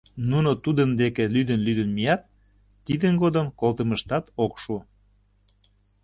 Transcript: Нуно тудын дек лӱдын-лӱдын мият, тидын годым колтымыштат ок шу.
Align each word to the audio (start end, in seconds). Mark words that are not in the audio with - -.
Нуно 0.29 0.51
тудын 0.63 0.89
дек 1.01 1.15
лӱдын-лӱдын 1.33 1.89
мият, 1.97 2.21
тидын 2.85 3.13
годым 3.21 3.47
колтымыштат 3.59 4.25
ок 4.45 4.53
шу. 4.61 4.75